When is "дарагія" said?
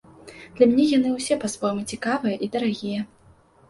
2.57-3.11